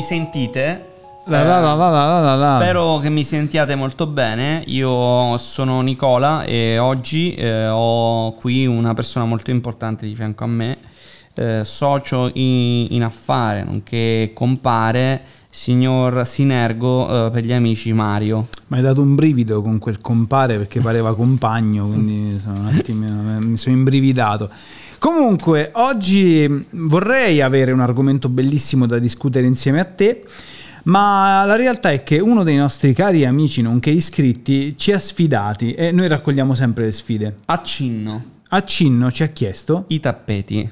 [0.00, 0.86] mi sentite.
[1.26, 2.58] La la la la la la la.
[2.58, 4.64] Spero che mi sentiate molto bene.
[4.68, 10.46] Io sono Nicola e oggi eh, ho qui una persona molto importante di fianco a
[10.46, 10.78] me,
[11.34, 18.48] eh, socio in, in affare, nonché compare, signor Sinergo eh, per gli amici Mario.
[18.68, 23.38] Mi hai dato un brivido con quel compare perché pareva compagno, quindi sono un attimino,
[23.40, 24.48] mi sono imbrividato.
[25.00, 30.22] Comunque, oggi vorrei avere un argomento bellissimo da discutere insieme a te,
[30.84, 35.72] ma la realtà è che uno dei nostri cari amici, nonché iscritti, ci ha sfidati
[35.72, 37.36] e noi raccogliamo sempre le sfide.
[37.46, 40.70] Accinno, Accinno ci ha chiesto i tappeti.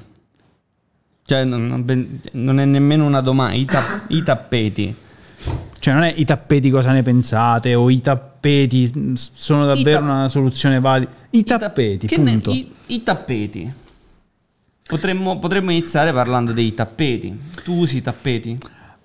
[1.23, 4.95] Cioè, non, è nemmeno una domanda, i, ta- i tappeti.
[5.79, 10.03] Cioè, non è i tappeti cosa ne pensate o i tappeti mm, sono davvero ta-
[10.03, 11.09] una soluzione valida.
[11.31, 12.51] I ta- tappeti, che ne- punto.
[12.51, 13.73] i, i tappeti.
[14.89, 17.39] Potremmo, potremmo iniziare parlando dei tappeti.
[17.63, 18.57] Tu usi i tappeti?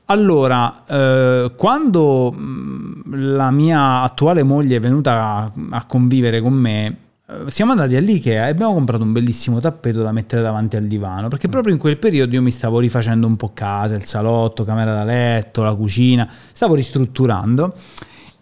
[0.06, 3.02] Allora, eh, quando mh,
[3.34, 6.96] la mia attuale moglie è venuta a, a convivere con me,
[7.28, 11.28] eh, siamo andati all'Ikea e abbiamo comprato un bellissimo tappeto da mettere davanti al divano,
[11.28, 14.94] perché proprio in quel periodo io mi stavo rifacendo un po' casa, il salotto, camera
[14.94, 17.74] da letto, la cucina, stavo ristrutturando.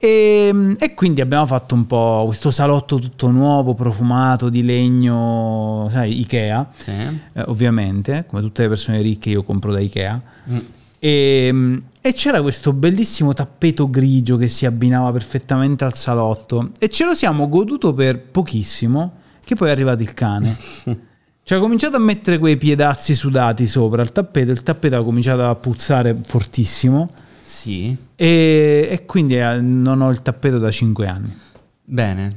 [0.04, 6.18] E, e quindi abbiamo fatto un po' questo salotto tutto nuovo, profumato di legno, sai,
[6.18, 6.90] Ikea, Sì.
[6.90, 10.20] eh, ovviamente, come tutte le persone ricche io compro da Ikea.
[10.50, 10.58] Mm.
[10.98, 17.04] E, e c'era questo bellissimo tappeto grigio che si abbinava perfettamente al salotto e ce
[17.04, 19.12] lo siamo goduto per pochissimo,
[19.44, 20.56] che poi è arrivato il cane.
[21.44, 25.48] Cioè ha cominciato a mettere quei piedazzi sudati sopra il tappeto, il tappeto ha cominciato
[25.48, 27.08] a puzzare fortissimo
[27.52, 27.94] Sì.
[28.16, 31.38] e, e quindi eh, non ho il tappeto da 5 anni.
[31.84, 32.30] Bene.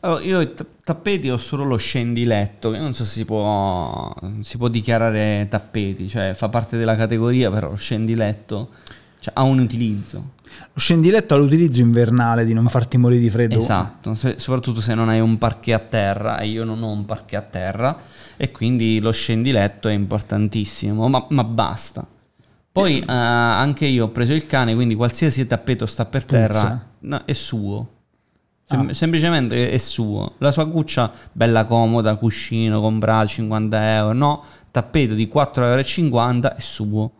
[0.00, 4.14] Allora, io i ta- tappeti ho solo lo scendiletto, che non so se si può,
[4.40, 8.70] si può dichiarare tappeti, cioè fa parte della categoria, però lo scendiletto
[9.18, 10.38] cioè, ha un utilizzo.
[10.72, 13.58] Lo scendiletto ha l'utilizzo invernale di non farti morire di freddo.
[13.58, 17.04] Esatto, se- soprattutto se non hai un parquet a terra, e io non ho un
[17.04, 18.00] parquet a terra,
[18.36, 22.06] e quindi lo scendiletto è importantissimo, ma, ma basta.
[22.72, 27.22] Poi eh, anche io ho preso il cane, quindi qualsiasi tappeto sta per terra no,
[27.24, 27.88] è suo.
[28.64, 30.34] Sem- Semplicemente è suo.
[30.38, 34.12] La sua cuccia bella comoda, cuscino, comprato 50 euro.
[34.12, 37.12] No, tappeto di 4,50 euro è suo.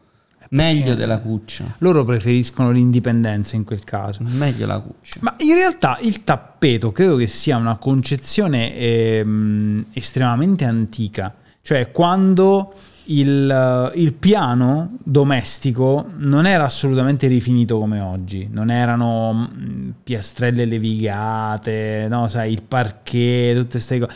[0.50, 1.64] Meglio della cuccia.
[1.78, 4.20] Loro preferiscono l'indipendenza in quel caso.
[4.24, 5.18] Meglio la cuccia.
[5.22, 12.74] Ma in realtà il tappeto credo che sia una concezione ehm, estremamente antica, cioè quando
[13.10, 22.06] il, il piano domestico non era assolutamente rifinito come oggi, non erano mm, piastrelle levigate,
[22.08, 24.12] no, sai, il parquet, tutte queste cose.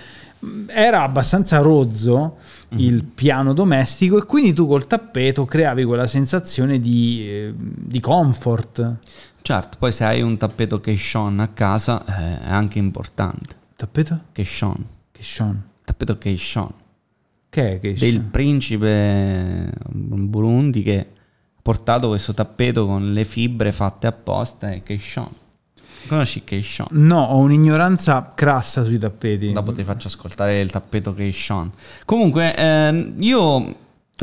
[0.66, 2.36] Era abbastanza rozzo
[2.76, 8.96] il piano domestico e quindi tu col tappeto creavi quella sensazione di, eh, di comfort.
[9.40, 13.56] Certo, poi se hai un tappeto Keishon a casa eh, è anche importante.
[13.76, 14.20] Tappeto?
[14.32, 14.84] Keishon.
[15.12, 15.62] Che Sean?
[15.84, 16.18] Tappeto.
[16.18, 16.32] Che è
[17.54, 24.82] che Del principe Burundi che ha portato questo tappeto con le fibre fatte apposta e
[24.82, 25.28] Keishon.
[26.08, 26.88] Conosci Keishon?
[26.90, 29.52] No, ho un'ignoranza crassa sui tappeti.
[29.52, 31.70] Dopo ti faccio ascoltare il tappeto Keishon.
[32.04, 33.76] Comunque, eh, io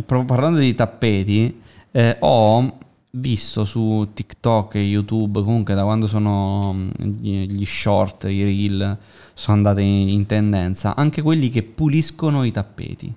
[0.06, 1.62] proprio parlando di tappeti,
[1.92, 2.78] eh, ho
[3.12, 6.90] visto su TikTok e YouTube, comunque da quando sono mm,
[7.22, 8.98] gli, short, i reel,
[9.34, 13.14] sono andati in, tendenza, anche quelli che puliscono i tappeti.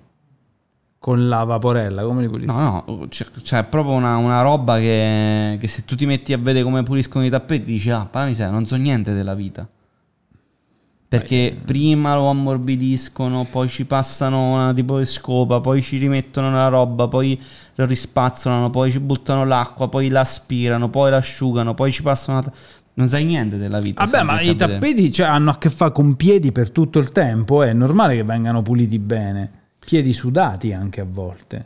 [0.97, 2.57] Con la vaporella, come li pulisci?
[2.57, 6.37] No, no, c'è, c'è proprio una, una roba che, che se tu ti metti a
[6.37, 9.67] vedere come puliscono i tappeti dici, ah, pa' miseria, non so niente della vita.
[11.19, 16.67] Perché prima lo ammorbidiscono, poi ci passano una tipo di scopa, poi ci rimettono la
[16.67, 17.41] roba, poi
[17.75, 22.41] lo rispazzolano, poi ci buttano l'acqua, poi l'aspirano, poi l'asciugano, poi ci passano...
[22.41, 22.51] la-
[22.95, 24.03] Non sai niente della vita.
[24.05, 27.61] Vabbè, ma i tappeti cioè, hanno a che fare con piedi per tutto il tempo,
[27.63, 29.51] è normale che vengano puliti bene.
[29.85, 31.65] Piedi sudati anche a volte.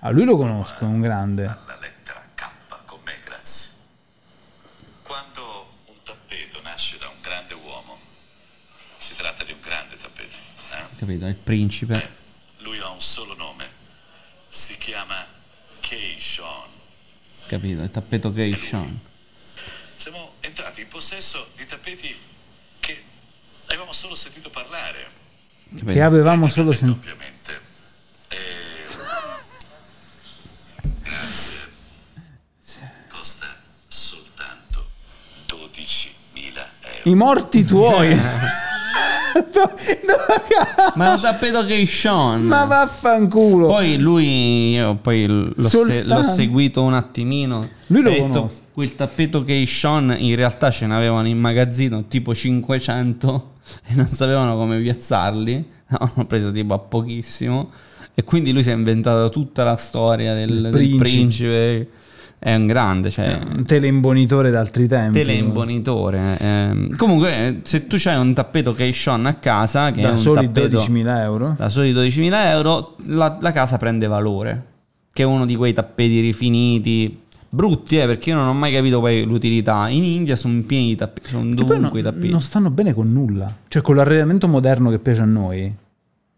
[0.00, 1.42] A lui lo conosco, è un grande.
[1.44, 2.44] La lettera K
[2.86, 3.70] con me, grazie.
[5.02, 5.42] Quando
[5.86, 7.96] un tappeto nasce da un grande uomo,
[8.98, 10.36] si tratta di un grande tappeto.
[10.98, 11.04] Eh?
[11.04, 11.26] Capito?
[11.26, 12.10] Il principe.
[12.58, 13.66] Lui ha un solo nome.
[14.48, 15.24] Si chiama
[15.80, 16.68] Keishon.
[17.46, 17.82] Capito?
[17.82, 18.98] Il tappeto Keishon.
[19.96, 22.14] Siamo entrati in possesso di tappeti
[22.80, 23.02] che
[23.66, 25.10] avevamo solo sentito parlare.
[25.70, 25.92] Capito?
[25.92, 26.98] Che avevamo solo sentito.
[26.98, 27.60] Ovviamente.
[31.02, 31.68] Grazie.
[33.08, 33.56] Costa
[33.86, 34.88] soltanto
[35.46, 37.10] 12.000 euro.
[37.10, 38.20] I morti tuoi.
[40.94, 42.42] Ma è un tappeto che Sean.
[42.42, 43.66] Ma vaffanculo.
[43.66, 47.68] Poi lui, io poi l'ho, se- l'ho seguito un attimino.
[47.86, 48.50] Lui lo Ha detto.
[48.72, 53.52] Quel tappeto che Sean in realtà ce n'avevano in magazzino tipo 500
[53.86, 55.66] e non sapevano come piazzarli.
[55.88, 57.70] L'hanno preso tipo a pochissimo.
[58.14, 60.98] E quindi lui si è inventato tutta la storia del, del principe.
[60.98, 61.88] principe.
[62.40, 65.18] È un grande, cioè un teleimbonitore d'altri tempi.
[65.18, 66.36] teleimbonitore.
[66.38, 66.96] ehm.
[66.96, 70.18] Comunque, eh, se tu c'hai un tappeto che Sean a casa, che è Da un
[70.18, 71.54] soli tappeto 12.000 euro.
[71.58, 74.64] da soli 12.000 euro, la, la casa prende valore.
[75.12, 77.22] Che è uno di quei tappeti rifiniti.
[77.50, 79.88] Brutti, eh, perché io non ho mai capito poi l'utilità.
[79.88, 82.28] In India sono pieni di tappeti, sono dovunque i tappeti.
[82.28, 83.52] non stanno bene con nulla.
[83.66, 85.74] Cioè, con l'arredamento moderno che piace a noi.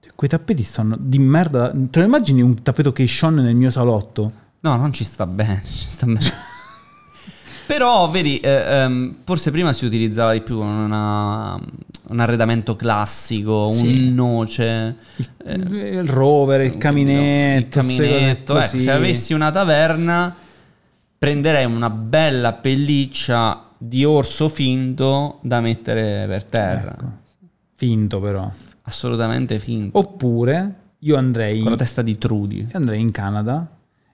[0.01, 1.71] cioè, Quei tappeti stanno di merda.
[1.91, 4.33] Te lo immagini un tappeto che Sean nel mio salotto?
[4.61, 6.21] No, non ci sta bene, ci sta bene.
[7.67, 11.55] Però, vedi, eh, ehm, forse prima si utilizzava di più una-
[12.09, 14.09] un arredamento classico, Sì.
[14.09, 14.97] un noce.
[15.45, 17.59] il rover, il caminetto.
[17.61, 18.55] il caminetto.
[18.55, 18.81] cose Ecco, così.
[18.81, 20.35] se avessi una taverna,
[21.17, 26.91] prenderei una bella pelliccia di orso finto da mettere per terra.
[26.93, 27.13] Ecco.
[27.77, 28.51] Finto però.
[28.83, 29.97] Assolutamente finto.
[29.97, 32.59] Oppure io andrei, Con la testa di Trudy.
[32.63, 33.71] io andrei in Canada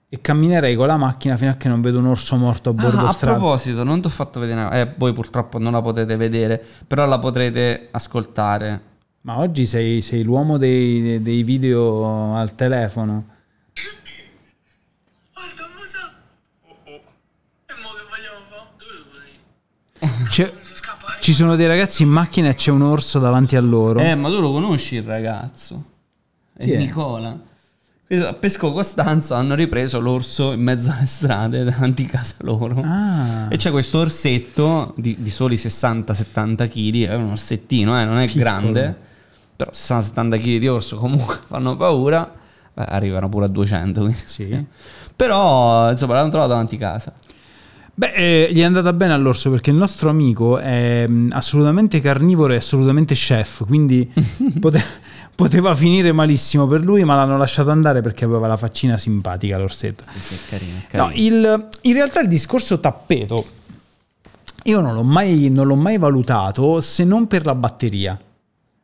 [0.09, 3.05] e camminerei con la macchina fino a che non vedo un orso morto a bordo
[3.05, 3.37] Ah, a strada.
[3.37, 7.05] proposito, non ti ho fatto vedere, una- eh, voi purtroppo non la potete vedere, però
[7.05, 8.81] la potrete ascoltare.
[9.21, 13.25] Ma oggi sei, sei l'uomo dei, dei video al telefono.
[15.33, 16.13] Guarda, Musa!
[16.67, 17.01] Oh oh.
[17.65, 18.69] E mo che vogliamo fare?
[18.77, 20.27] Dove vuoi?
[20.29, 20.53] C'è-
[21.19, 23.99] ci sono dei ragazzi in macchina e c'è un orso davanti a loro.
[23.99, 25.83] Eh, ma tu lo conosci il ragazzo?
[26.53, 26.77] È è?
[26.77, 27.37] Nicola.
[28.09, 32.81] A Pesco Costanzo hanno ripreso l'orso in mezzo alle strade davanti a casa loro.
[32.85, 33.47] Ah.
[33.49, 38.25] E c'è questo orsetto di, di soli 60-70 kg, è un orsettino, eh, non è
[38.25, 38.43] Piccolo.
[38.43, 38.95] grande,
[39.57, 42.33] però 60-70 kg di orso comunque fanno paura,
[42.73, 43.99] Beh, arrivano pure a 200.
[43.99, 44.17] quindi.
[44.23, 44.65] Sì.
[45.17, 47.11] Però insomma l'hanno trovato davanti a casa.
[47.93, 52.53] Beh, eh, gli è andata bene all'orso perché il nostro amico è mh, assolutamente carnivoro
[52.53, 54.07] e assolutamente chef, quindi
[54.59, 54.83] pote-
[55.37, 60.03] poteva finire malissimo per lui, ma l'hanno lasciato andare perché aveva la faccina simpatica l'orsetto.
[60.17, 61.23] Sì, sì, carino, è No, carino.
[61.27, 63.45] il- in realtà il discorso tappeto
[64.63, 68.19] io non l'ho, mai, non l'ho mai valutato se non per la batteria.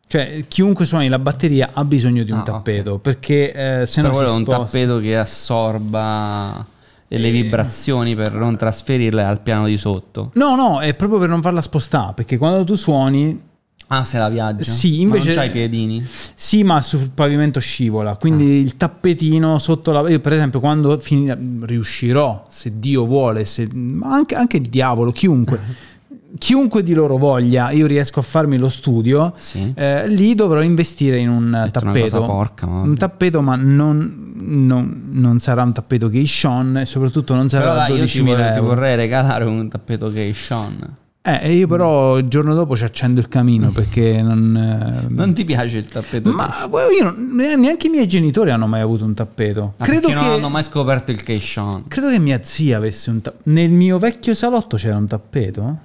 [0.07, 3.51] Cioè, chiunque suoni la batteria ha bisogno di un Ah, tappeto perché
[3.81, 6.65] eh, se Però no quello è un tappeto che assorba
[7.07, 10.29] le vibrazioni per non trasferirle al piano di sotto.
[10.35, 13.39] No, no, è proprio per non farla spostare, perché quando tu suoni
[13.87, 14.63] Ah, se la viaggia?
[14.63, 16.03] Sì, Ma invece- non c'hai i piedini?
[16.33, 18.61] Sì, ma sul pavimento scivola, quindi Ah.
[18.61, 20.07] il tappetino sotto la...
[20.09, 25.11] Io per esempio quando finirà, riuscirò, se Dio vuole, se, ma anche, anche il diavolo,
[25.11, 25.59] chiunque,
[26.39, 29.71] chiunque di loro voglia, io riesco a farmi lo studio, Sì.
[29.75, 31.99] eh, lì dovrò investire in un tappeto.
[32.17, 37.35] cosa porca, ma un tappeto, ma non, non- non sarà un tappeto Sean e soprattutto
[37.35, 40.33] non sarà Però da dai, io ti, 12.000 vorrei, ti vorrei regalare un tappeto che
[40.33, 40.97] Sean.
[41.25, 45.05] Eh, e io però il giorno dopo ci accendo il camino perché non...
[45.07, 46.29] eh, Non ti piace il tappeto?
[46.33, 47.15] Ma poi io
[47.55, 49.75] neanche i miei genitori hanno mai avuto un tappeto.
[49.77, 51.85] Ah, credo, che, non hanno mai scoperto il Keishon.
[51.87, 53.49] credo che mia zia avesse un tappeto.
[53.51, 55.77] Nel mio vecchio salotto c'era un tappeto?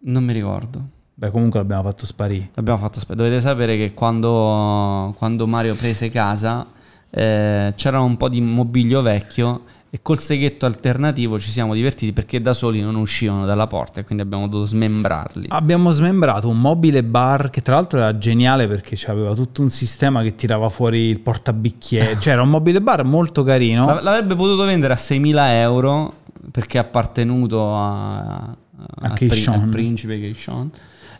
[0.00, 0.82] Non mi ricordo.
[1.14, 2.50] Beh, comunque l'abbiamo fatto sparire.
[2.54, 3.28] L'abbiamo fatto aspettare.
[3.28, 6.66] Dovete sapere che quando, quando Mario prese casa
[7.08, 9.62] eh, c'era un po' di mobilio vecchio
[9.96, 14.04] e col seghetto alternativo ci siamo divertiti perché da soli non uscivano dalla porta e
[14.04, 15.46] quindi abbiamo dovuto smembrarli.
[15.48, 20.20] Abbiamo smembrato un mobile bar che tra l'altro era geniale perché aveva tutto un sistema
[20.22, 22.16] che tirava fuori il portabicchiere.
[22.20, 23.86] cioè era un mobile bar molto carino.
[23.86, 26.12] L- L'avrebbe potuto vendere a 6.000 euro
[26.50, 28.56] perché è appartenuto a, A
[29.00, 29.54] al, Keishon.
[29.54, 30.70] al principe Keishon.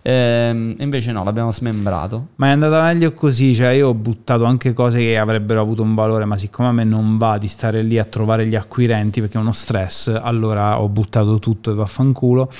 [0.08, 2.28] Ehm, invece no, l'abbiamo smembrato.
[2.36, 5.96] Ma è andata meglio così, cioè io ho buttato anche cose che avrebbero avuto un
[5.96, 9.36] valore, ma siccome a me non va di stare lì a trovare gli acquirenti perché
[9.36, 12.52] è uno stress, allora ho buttato tutto e vaffanculo.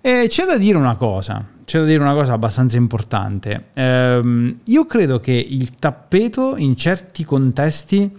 [0.00, 3.66] E c'è da dire una cosa, c'è da dire una cosa abbastanza importante.
[3.74, 8.10] Ehm, io credo che il tappeto in certi contesti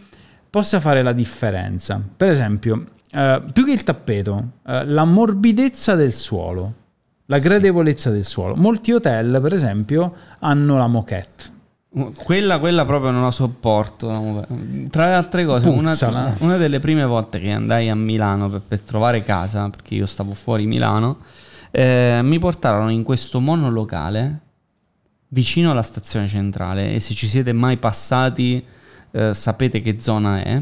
[0.50, 2.01] possa fare la differenza.
[2.15, 6.75] Per esempio, eh, più che il tappeto, eh, la morbidezza del suolo,
[7.27, 8.56] la gradevolezza del suolo.
[8.56, 11.51] Molti hotel, per esempio, hanno la moquette.
[12.15, 14.46] Quella, quella proprio non la sopporto.
[14.89, 15.94] Tra le altre cose, una,
[16.39, 20.34] una delle prime volte che andai a Milano per, per trovare casa, perché io stavo
[20.34, 21.20] fuori Milano,
[21.70, 24.39] eh, mi portarono in questo monolocale
[25.30, 28.63] vicino alla stazione centrale e se ci siete mai passati
[29.12, 30.62] eh, sapete che zona è.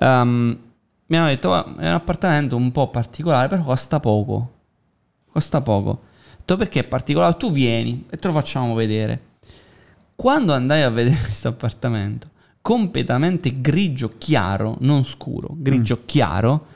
[0.00, 0.58] Ehm,
[1.06, 4.52] mi hanno detto "Ah, è un appartamento un po' particolare, però costa poco.
[5.38, 6.00] Costa poco.
[6.36, 7.36] Detto perché è particolare?
[7.36, 9.20] Tu vieni e te lo facciamo vedere.
[10.16, 12.28] Quando andai a vedere questo appartamento,
[12.60, 16.66] completamente grigio chiaro, non scuro, grigio chiaro,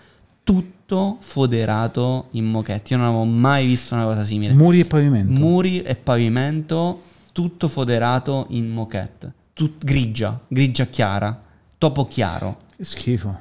[0.44, 2.92] tutto foderato in moquette.
[2.92, 4.52] Io non avevo mai visto una cosa simile.
[4.52, 5.32] Muri e pavimento.
[5.40, 7.02] Muri e pavimento,
[7.32, 9.32] tutto foderato in moquette.
[9.54, 11.36] Tut- grigia, grigia chiara,
[11.78, 12.58] topo chiaro.
[12.76, 13.36] Che schifo.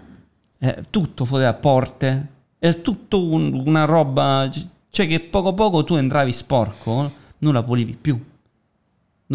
[0.58, 2.28] Eh, tutto foderato, porte.
[2.58, 4.50] È tutto un- una roba...
[4.92, 8.22] Cioè che poco poco tu entravi sporco, non la pulivi più.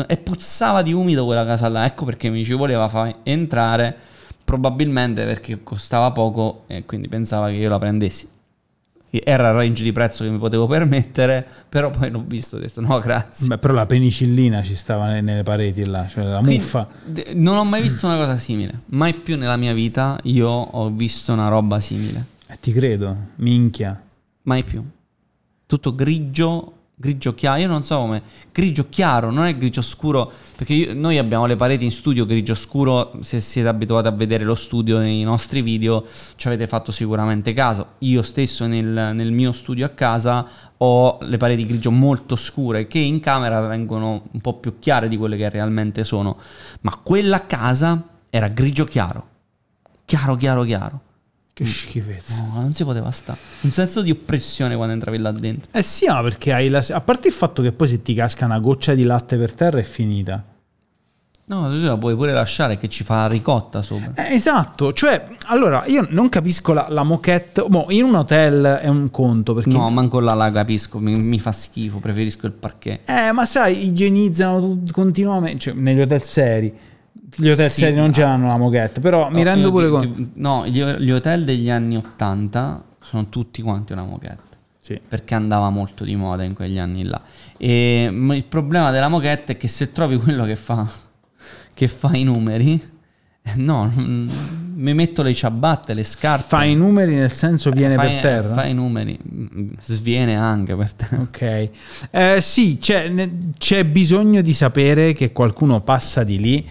[0.07, 1.87] E puzzava di umido quella casa là.
[1.87, 3.97] Ecco perché mi ci voleva far entrare.
[4.45, 8.29] Probabilmente perché costava poco e quindi pensava che io la prendessi.
[9.11, 12.63] Era il range di prezzo che mi potevo permettere, però poi l'ho visto e ho
[12.63, 13.47] detto no grazie.
[13.47, 16.87] Beh, però la penicillina ci stava ne- nelle pareti là, cioè la Quindi, muffa.
[17.33, 18.83] non ho mai visto una cosa simile.
[18.87, 22.25] Mai più nella mia vita io ho visto una roba simile.
[22.47, 23.99] Eh, ti credo, minchia.
[24.43, 24.85] Mai più.
[25.67, 27.61] Tutto grigio, grigio chiaro.
[27.61, 28.23] Io non so come.
[28.53, 30.31] Grigio chiaro, non è grigio scuro.
[30.57, 33.13] Perché io- noi abbiamo le pareti in studio grigio scuro.
[33.21, 36.05] Se siete abituati a vedere lo studio nei nostri video,
[36.37, 37.95] ci avete fatto sicuramente caso.
[37.99, 40.47] Io stesso nel, nel mio studio a casa
[40.77, 45.17] ho le pareti grigio molto scure che in camera vengono un po' più chiare di
[45.17, 46.39] quelle che realmente sono.
[46.83, 49.29] Ma quella a casa era grigio chiaro.
[50.05, 51.01] Chiaro, chiaro, chiaro.
[51.57, 52.43] Che schifezza.
[52.43, 53.39] No, non si poteva stare.
[53.63, 55.71] Un senso di oppressione quando entravi là dentro.
[55.73, 56.85] Eh sì, ma perché hai la...
[56.91, 59.79] A parte il fatto che poi se ti casca una goccia di latte per terra
[59.79, 60.45] è finita.
[61.47, 64.13] No, tu la puoi pure lasciare che ci fa la ricotta sopra.
[64.23, 67.65] Eh, esatto, cioè, allora, io non capisco la, la moquette...
[67.69, 69.71] Mo, in un hotel è un conto, perché...
[69.71, 73.09] No, manco là la capisco, mi, mi fa schifo, preferisco il parquet.
[73.09, 76.79] Eh, ma sai, igienizzano continuamente, cioè, negli hotel seri.
[77.37, 80.27] Gli hotel Sì, seri non ce l'hanno la moquette, però mi rendo io pure conto.
[80.35, 84.45] No, gli, gli hotel degli anni 80 sono tutti quanti una moquette.
[84.81, 85.01] Sì.
[85.07, 87.21] Perché andava molto di moda in quegli anni là.
[87.57, 90.87] E il problema della moquette è che se trovi quello che fa,
[91.75, 92.81] che fa i numeri,
[93.43, 96.45] eh, no, mi metto le ciabatte, le scarpe.
[96.49, 98.55] Fa i numeri nel senso viene fai- per terra?
[98.55, 99.19] Fai i numeri,
[99.81, 101.07] sviene anche per te.
[101.17, 101.71] Ok,
[102.11, 106.69] Eh, sì, c'è, c'è bisogno di sapere che qualcuno passa di lì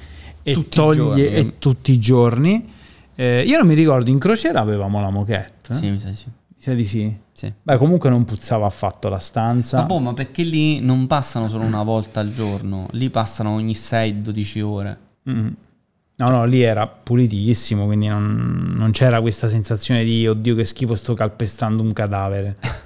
[0.48, 1.36] e Tutti i toglie giorni.
[1.38, 2.74] e tutti i giorni.
[3.16, 5.74] Eh, io non mi ricordo, in crociera avevamo la moquette.
[5.74, 6.26] Sì, mi sa di sì.
[6.28, 7.18] Mi sa di sì.
[7.34, 7.52] sì.
[7.64, 9.80] Beh, comunque non puzzava affatto la stanza.
[9.80, 13.74] Ma, boh, ma perché lì non passano solo una volta al giorno, lì passano ogni
[13.74, 14.98] 6-12 ore.
[15.30, 15.48] Mm.
[16.18, 20.96] No, no, lì era pulitissimo, quindi non, non c'era questa sensazione di oddio che schifo
[20.96, 22.58] sto calpestando un cadavere.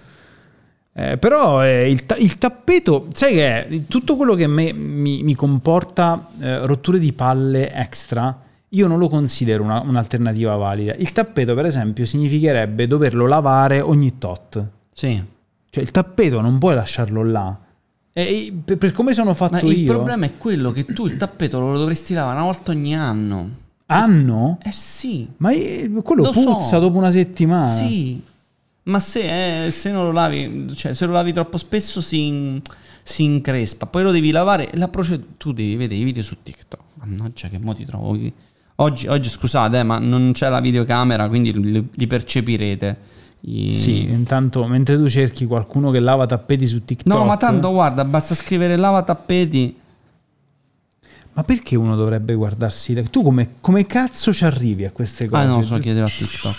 [1.00, 3.82] Eh, però eh, il, ta- il tappeto, sai che è?
[3.88, 8.38] Tutto quello che me- mi, mi comporta eh, rotture di palle extra,
[8.68, 10.94] io non lo considero una- un'alternativa valida.
[10.96, 14.62] Il tappeto, per esempio, significherebbe doverlo lavare ogni tot.
[14.94, 15.24] Sì.
[15.70, 17.58] Cioè il tappeto non puoi lasciarlo là.
[18.12, 19.70] E per, per come sono fatto Ma io...
[19.72, 23.50] il problema è quello che tu il tappeto lo dovresti lavare una volta ogni anno.
[23.86, 24.58] Anno?
[24.62, 25.26] Eh sì.
[25.38, 26.44] Ma eh, quello Lo so.
[26.56, 27.74] puzza dopo una settimana.
[27.74, 28.22] Sì.
[28.90, 32.62] Ma se, eh, se non lo lavi, cioè se lo lavi troppo spesso si, in-
[33.04, 34.70] si increspa, poi lo devi lavare.
[34.74, 36.82] La procedura, tu devi vedere i video su TikTok.
[36.96, 38.18] Mannaggia, che mo ti trovo.
[38.76, 42.98] Oggi, oggi scusate, eh, ma non c'è la videocamera, quindi li, li percepirete.
[43.42, 47.14] I- Sì, intanto mentre tu cerchi qualcuno che lava tappeti su TikTok.
[47.16, 49.78] No, ma tanto guarda, basta scrivere lava tappeti.
[51.34, 53.02] Ma perché uno dovrebbe guardarsi?
[53.10, 55.42] Tu come, come cazzo ci arrivi a queste cose?
[55.42, 56.56] Ah, no, so chiederò a TikTok.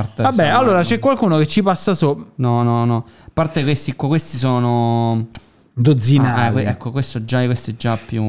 [0.00, 2.24] Parte- Vabbè, sono- allora c'è qualcuno che ci passa sopra.
[2.36, 2.96] No, no, no.
[3.26, 5.26] A parte questi qua, questi sono.
[5.72, 6.64] Dozzinali.
[6.66, 8.22] Ah, ecco, questo già, questo è già più.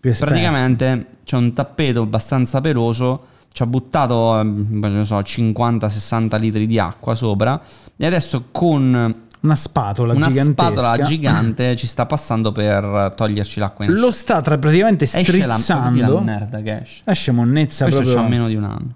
[0.00, 0.12] Più.
[0.18, 3.26] Praticamente c'è un tappeto abbastanza peloso.
[3.52, 7.60] Ci ha buttato, eh, non so, 50-60 litri di acqua sopra.
[7.96, 10.70] E adesso con Una spatola una gigantesca.
[10.70, 15.46] spatola gigante ci sta passando per toglierci l'acqua in Lo sta tra praticamente Esce la,
[15.46, 16.20] la strizzando.
[16.20, 17.02] merda che esce.
[17.04, 18.22] Esce monnezza Questo proprio.
[18.22, 18.94] c'ha meno di un anno.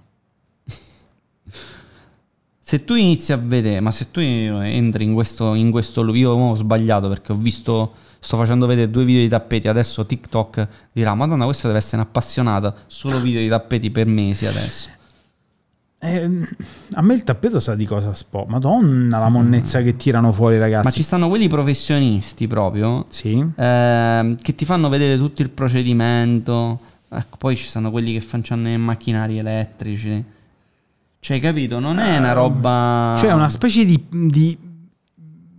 [2.68, 6.54] Se tu inizi a vedere, ma se tu entri in questo, in questo io ho
[6.56, 11.44] sbagliato perché ho visto, sto facendo vedere due video di tappeti, adesso TikTok dirà, madonna
[11.44, 14.88] questa deve essere un'appassionata, solo video di tappeti per mesi adesso.
[16.00, 16.28] Eh,
[16.94, 18.46] a me il tappeto sa di cosa spo.
[18.48, 20.86] Madonna, la monnezza che tirano fuori, ragazzi.
[20.86, 23.46] Ma ci stanno quelli professionisti proprio, Sì.
[23.54, 26.80] ehm, che ti fanno vedere tutto il procedimento,
[27.10, 30.34] ecco, poi ci stanno quelli che fanno i macchinari elettrici.
[31.18, 31.78] Cioè, capito?
[31.78, 33.16] Non è una roba...
[33.18, 34.58] Cioè una specie di, di-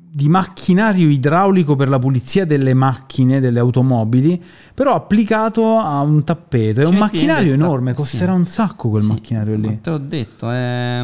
[0.10, 4.42] di macchinario idraulico per la pulizia delle macchine, delle automobili,
[4.74, 6.82] però applicato a un tappeto.
[6.82, 8.40] È un Cioè, macchinario del ta- enorme, costerà sì.
[8.40, 9.80] un sacco quel Sì, macchinario ma lì.
[9.82, 11.02] Te l'ho detto, è...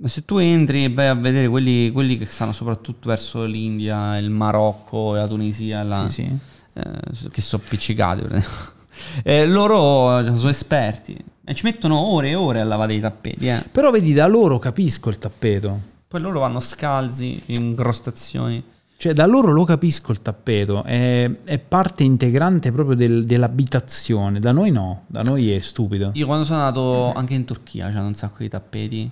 [0.00, 4.18] Ma se tu entri e vai a vedere quelli, quelli che stanno soprattutto verso l'India,
[4.18, 6.38] il Marocco, la Tunisia, la- Sì, sì.
[6.74, 8.22] eh, che sono appiccicati,
[9.24, 11.16] eh, loro sono esperti
[11.48, 13.48] e ci mettono ore e ore a lavare i tappeti.
[13.48, 13.64] eh.
[13.70, 15.80] Però vedi, da loro capisco il tappeto.
[16.06, 18.62] Poi loro vanno scalzi, incrostazioni.
[18.96, 24.40] Cioè, da loro lo capisco il tappeto, è, è parte integrante proprio del- dell'abitazione.
[24.40, 26.10] Da noi no, da noi è stupido.
[26.14, 29.08] Io quando sono andato anche in Turchia c'hanno un sacco di tappeti.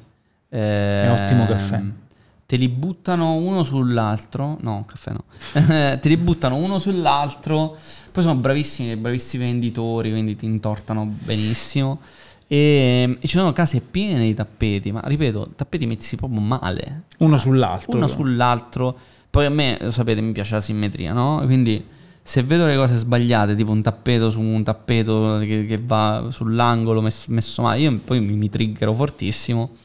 [0.49, 1.83] È ottimo caffè.
[2.47, 4.57] Te li buttano uno sull'altro.
[4.61, 5.25] No, caffè no.
[6.01, 7.77] te li buttano uno sull'altro.
[8.11, 12.01] Poi sono bravissimi, bravissimi venditori, quindi ti intortano benissimo.
[12.49, 17.05] E, e ci sono case piene di tappeti, ma ripeto, tappeti messi proprio male.
[17.19, 17.97] Uno sull'altro.
[17.97, 18.97] Uno sull'altro.
[19.31, 21.43] Poi a me, lo sapete, mi piace la simmetria, no?
[21.45, 21.85] Quindi
[22.23, 27.01] se vedo le cose sbagliate, tipo un tappeto su un tappeto che, che va sull'angolo
[27.01, 29.77] messo, messo male, io poi mi, mi triggero fortissimo.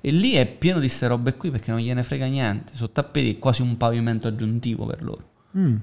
[0.00, 2.74] E lì è pieno di queste robe qui perché non gliene frega niente.
[2.74, 5.30] Sono tappeti è quasi un pavimento aggiuntivo per loro.
[5.56, 5.76] Mm.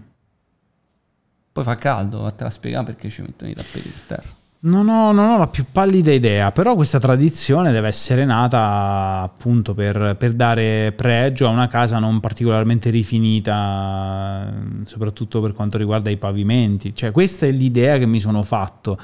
[1.52, 4.42] Poi fa caldo, vattene a spiegare perché ci mettono i tappeti per terra.
[4.66, 9.74] Non ho, non ho la più pallida idea, però questa tradizione deve essere nata appunto
[9.74, 14.54] per, per dare pregio a una casa non particolarmente rifinita,
[14.86, 16.96] soprattutto per quanto riguarda i pavimenti.
[16.96, 18.98] Cioè, questa è l'idea che mi sono fatto.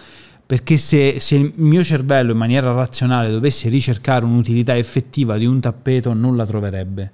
[0.45, 5.59] Perché se, se il mio cervello in maniera razionale dovesse ricercare un'utilità effettiva di un
[5.59, 7.11] tappeto, non la troverebbe.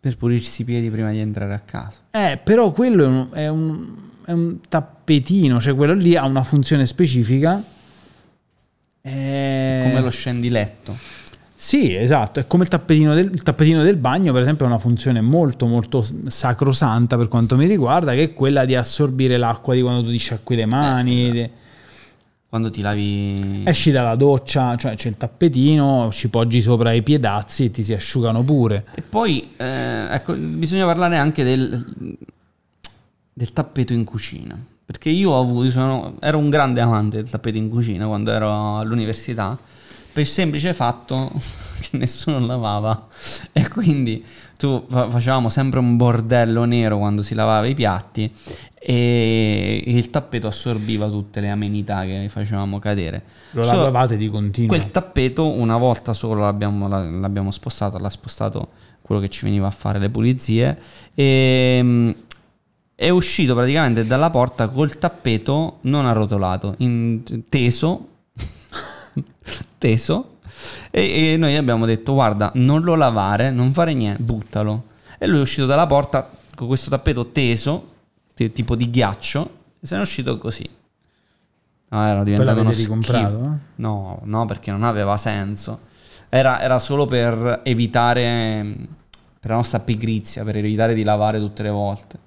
[0.00, 2.00] Per pulirsi i piedi prima di entrare a casa.
[2.10, 3.96] Eh, però quello è un, è un-
[4.28, 7.62] è un tappetino, cioè quello lì ha una funzione specifica.
[9.00, 10.94] Eh, Come lo scendiletto.
[11.54, 14.76] Sì, esatto, è come il tappetino, del, il tappetino del bagno, per esempio, ha una
[14.78, 19.80] funzione molto molto sacrosanta per quanto mi riguarda, che è quella di assorbire l'acqua di
[19.80, 21.22] quando tu ti sciacqui le mani.
[21.22, 21.34] esatto.
[21.34, 21.50] de-
[22.50, 23.62] Quando ti lavi...
[23.64, 27.94] Esci dalla doccia, cioè c'è il tappetino, ci poggi sopra i piedazzi e ti si
[27.94, 28.84] asciugano pure.
[28.94, 32.16] E poi, eh, ecco, bisogna parlare anche del,
[33.38, 34.58] del tappeto in cucina.
[34.84, 38.78] Perché io ho avuto, sono- ero un grande amante del tappeto in cucina quando ero
[38.78, 39.56] all'università,
[40.12, 41.30] per il semplice fatto
[41.80, 43.06] che nessuno lavava.
[43.52, 44.24] E quindi
[44.56, 48.28] tu fa- facevamo sempre un bordello nero quando si lavava i piatti
[48.80, 53.22] e il tappeto assorbiva tutte le amenità che facevamo cadere.
[53.52, 54.68] Lo Solo- lavate di continuo.
[54.68, 58.68] Quel tappeto una volta solo l'abbiamo, la- l'abbiamo spostato, l'ha spostato
[59.02, 60.78] quello che ci veniva a fare le pulizie
[61.14, 62.10] e mm,
[63.00, 68.08] è uscito praticamente dalla porta col tappeto non arrotolato, in- teso,
[69.78, 70.38] teso
[70.90, 74.82] e, e noi abbiamo detto guarda non lo lavare, non fare niente, buttalo.
[75.16, 77.86] E lui è uscito dalla porta con questo tappeto teso,
[78.34, 80.68] ti- tipo di ghiaccio, e se n'è uscito così.
[81.90, 83.58] No, era diventato uno ricomprato?
[83.76, 85.82] No, no, perché non aveva senso.
[86.28, 88.88] Era, era solo per evitare, mh,
[89.38, 92.26] per la nostra pigrizia, per evitare di lavare tutte le volte.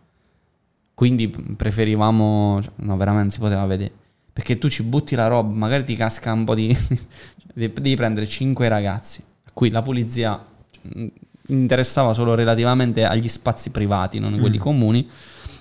[1.02, 3.92] Quindi preferivamo, cioè, no, veramente si poteva vedere.
[4.32, 6.78] Perché tu ci butti la roba, magari ti casca un po' di...
[7.56, 10.40] devi prendere cinque ragazzi, a cui la pulizia
[10.80, 11.06] mh,
[11.48, 15.10] interessava solo relativamente agli spazi privati, non quelli comuni.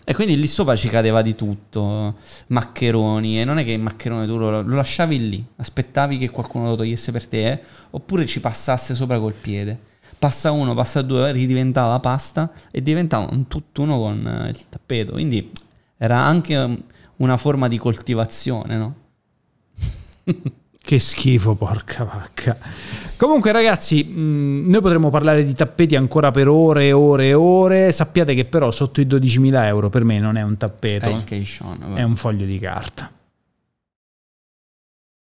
[0.04, 2.16] E quindi lì sopra ci cadeva di tutto,
[2.48, 6.68] maccheroni, e non è che il maccherone tu lo, lo lasciavi lì, aspettavi che qualcuno
[6.68, 7.60] lo togliesse per te, eh,
[7.92, 9.88] oppure ci passasse sopra col piede.
[10.20, 15.12] Passa uno, passa due, ridiventava pasta e diventava un tutt'uno con eh, il tappeto.
[15.12, 15.50] Quindi
[15.96, 16.78] era anche
[17.16, 18.94] una forma di coltivazione, no?
[20.82, 22.56] Che schifo, porca vacca.
[23.16, 27.92] Comunque, ragazzi, mh, noi potremmo parlare di tappeti ancora per ore e ore e ore.
[27.92, 31.92] Sappiate che, però, sotto i 12.000 euro per me non è un tappeto, È caisson.
[31.94, 33.10] è un foglio di carta.